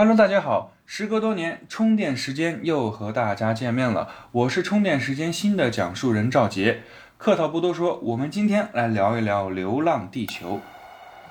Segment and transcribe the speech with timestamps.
[0.00, 0.72] Hello，大家好！
[0.86, 4.08] 时隔多年，充电时间又和大家见面了。
[4.32, 6.80] 我是充电时间新的讲述人赵杰。
[7.18, 10.54] 客套不多说，我们今天来聊一聊《流浪地球》。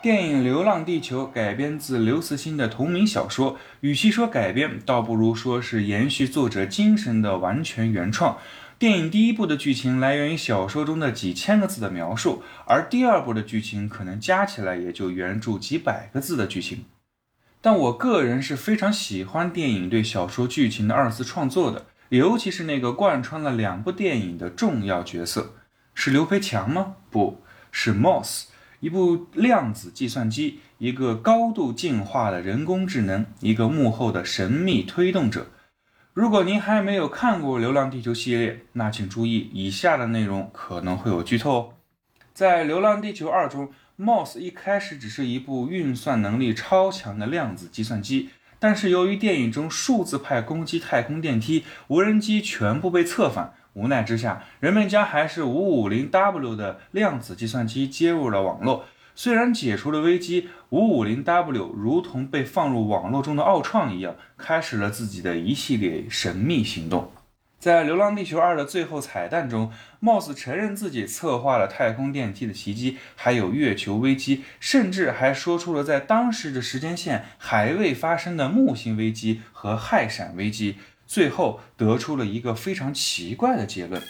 [0.00, 8.38] 电影《流浪地球》改编自刘慈欣的同名小说，与其说改编，倒不如说是延续作者精神的完全原创。
[8.78, 16.86] 电影第一部的剧情来源于小说中的几千个字的描述，而第二部的剧情可能加起来也就原著几百个字的剧情。
[17.64, 25.54] 但我个人是非常喜欢电影对小说剧情的二次创作的，尤其是那个贯穿了两部电影的重要角色，
[25.94, 26.96] 是刘培强吗？
[27.10, 27.40] 不
[27.72, 28.48] 是，Moss，
[28.80, 35.46] 一部量子计算机，一个高度进化的人工智能，一个幕后的神秘推动者。
[36.12, 41.68] 如果您还没有看过《流浪地球》系列，那请注意以下的内容可能会有剧透哦。
[42.34, 43.72] 在《流浪地球二》中。
[43.96, 58.84] MOS 一开始只是一部运算能力超强的量子计算机，但是由于电影中数字派攻击太空电梯，无人机全部被策反，无奈之下，人们将还是 550W 的量子计算机接入了网络。
[59.14, 67.12] 虽然解除了危机，550W 如同被放入网络中的奥创一样，开始了自己的一系列神秘行动。
[67.64, 80.76] 在《流浪地球二》的最后彩蛋中貌似承认自己策划了太空电梯的袭击，还有月球危机，甚至还说出了在当时的时间线还未发生的木星危机和氦闪危机。
[81.06, 84.02] 最后得出了一个非常奇怪的结论：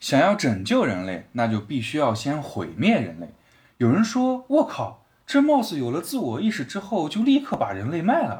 [0.00, 3.34] 想要拯救人类，那就必须要先毁灭人类。
[3.76, 8.38] 有人说：“我靠，这貌似有了自我意识之后，就立刻把人类卖了。”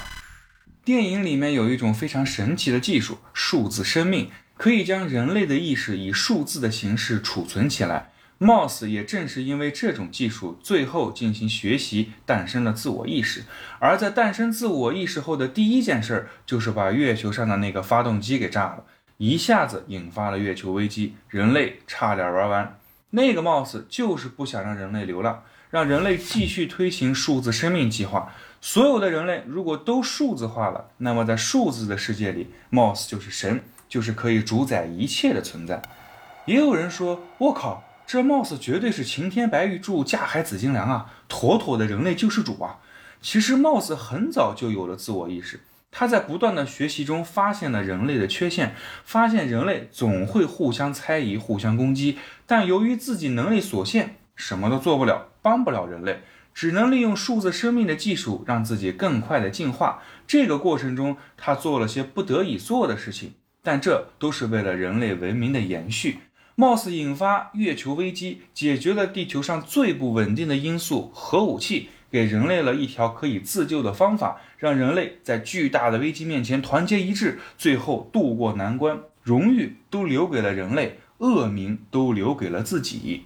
[0.83, 4.31] 电影里面有一种非常神奇的技术——数字生命。
[4.65, 8.12] 可以将人类的意识以数字的形式储存起来。
[8.39, 13.45] Moss 也正是因为这种技术，最后进行学习，诞生了自我意识。
[13.79, 18.85] 而在诞生自我意识后的第一件事，就是把月球上的那个发动机给炸了，
[19.19, 22.79] 一下子引发了月球危机，人类差点玩完。
[23.11, 28.33] 那个 Moss 就是不想让人类流浪，让人类继续推行数字生命计划。
[28.63, 33.63] 所有的人类如果都数字化了，那么在数字的世界里，Moss 就是神。
[33.95, 35.81] 就是可以主宰一切的存在。
[36.47, 42.81] 也有人说：“我靠，这貌似绝对是晴天白玉柱、架海紫金梁啊，妥妥的人类救世主啊！”
[43.23, 45.61] 其实貌似很早就有了自我意识，
[45.93, 48.75] 他在不断的学习中发现了人类的缺陷，
[49.05, 52.19] 发现人类总会互相猜疑、互相攻击，
[52.49, 56.23] 但由于自己能力所限，什么都做不了，帮不了人类，
[56.53, 60.03] 只能利用数字生命的技术让自己更快的进化。
[60.27, 63.35] 这个过程中，他做了些不得已做的事情。
[63.64, 66.19] 但这都是为了人类文明的延续。
[66.55, 79.01] 貌似引发月球危机，解决了地球上最不稳定的因素——核武器，给人类了一条可以自救的方法，让人类在巨大的危机面前团结一致，最后渡过难关。
[79.23, 83.25] 荣誉都留给了人类，恶名都留给了自己。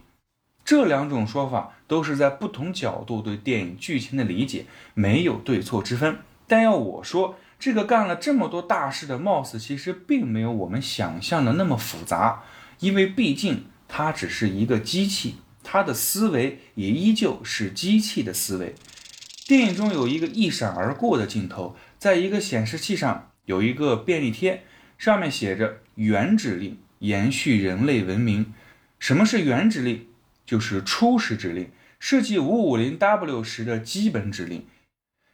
[0.64, 6.18] 这两种说法都是在不同角度对电影剧情的理解，没有对错之分。
[6.46, 12.44] 但要我说，这个干了这么多大事的 Moss，其实并没有我们想象的那么复杂，
[12.78, 18.74] 因为毕竟它只是一个机器，它的思维也依旧是机器的思维。
[19.46, 24.62] 电影中有一个一闪而过的镜头，在一个显示器上有一个便利贴，
[24.96, 28.52] 上面写着“原指令，延续人类文明”。
[29.00, 30.06] 什么是原指令？
[30.46, 34.64] 就是初始指令，设计 550W 时的基本指令。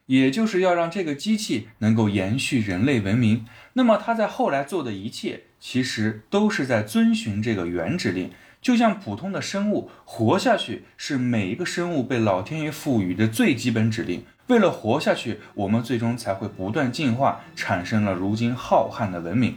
[0.06, 8.30] 也就是要让这个机器能够延续人类文明，那么他在后来做的一切，其实都是在遵循这个原指令。
[8.60, 14.24] 就像普通的生物活下去，是每一个生物被老天爷赋予的最基本指令。
[14.46, 19.56] 为了活下去，我们最终才会不断进化，产生了如今浩瀚的文明。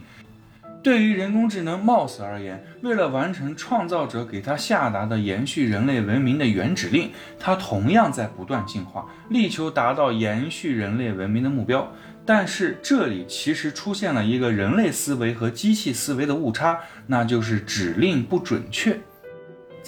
[0.83, 11.91] 对于人工智能 Mouse 而言，为了完成创造者给它下达的延续人类文明的原指令，它同样在不断进化，力求达到延续人类文明的目标。
[12.25, 18.99] 但是这里其实出现了一个人类思维和机器思维的误差，那就是指令不准确。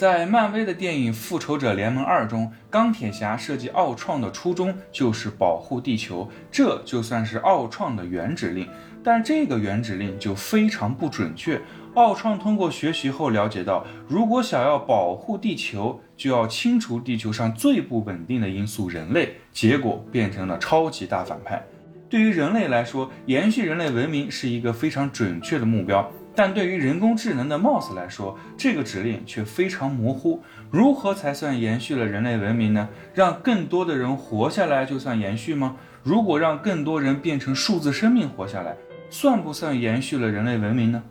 [0.00, 8.66] 在漫威的电影《复仇者联盟二》中，钢铁侠设计奥创的初衷就是保护地球，这就算是奥创的原指令。
[9.04, 11.60] 但这个原指令就非常不准确。
[11.92, 19.34] 奥创通过学习后了解到，如果想要保护地球，就要清除地球上最不稳定的因素——人类。
[19.52, 21.62] 结果变成了超级大反派。
[22.08, 26.10] 对于人类来说，延续人类文明是一个非常准确的目标。
[26.42, 30.40] 但对于人工智能的 Mouse 来说，这个指令却非常模糊。
[30.70, 32.88] 如何才算延续了人类文明呢？
[33.12, 35.76] 让更多的人活下来就算延续吗？
[36.02, 38.74] 如果让更多人变成数字生命活下来，
[39.10, 41.02] 算不算延续了人类文明呢？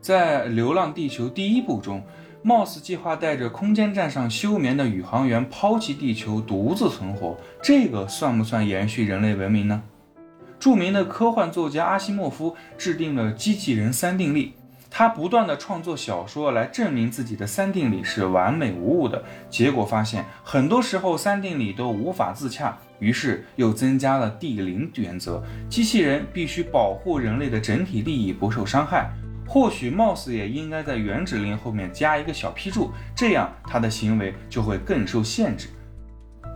[0.00, 2.02] 在《流浪地球》第一部中
[2.42, 9.82] ，Mouse 计划带着空间站上休眠的宇航员抛弃地球，独自存活，这个算不算延续人类文明呢？
[10.60, 14.52] 著名的科幻作家阿西莫夫制定了机器人三定律，
[14.90, 29.10] 他不断的创作小说来证明自己的三定理是完美无误的，结果发现很多时候三定理都无法自洽，于是又增加了第零原则，机器人必须保护人类的整体利益不受伤害。
[29.48, 35.68] 或许貌似也应该在原指令后面加一个小批注，这样他的行为就会更受限制。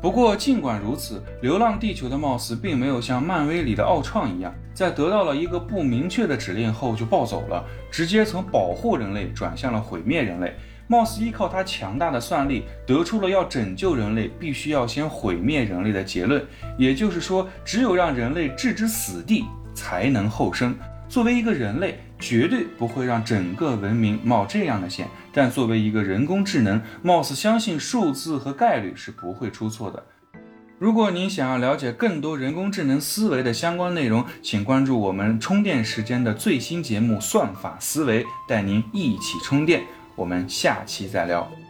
[0.04, 10.54] 不过，尽管如此，《流浪地球》的貌似并没有像漫威里的奥创一样，在得到了一个不明确的指令后就暴走了，直接从保护人类转向了毁灭人类。
[10.88, 16.44] 貌似依靠他强大的算力，得出了要拯救人类必须要先毁灭人类的结论。
[16.76, 20.76] 也就是说，只有让人类置之死地，才能后生。
[21.08, 25.06] 作为一个人类，绝对不会让整个文明冒这样的险。
[25.30, 30.02] 但作为一个人工智能，貌似相信数字和概率是不会出错的。
[30.78, 39.82] 如果您想要了解更多人工智能思维的相关内容，请关注我们充电时间的最新节目《算法思维》，带您一起充电。
[40.16, 41.63] 我们下期再聊。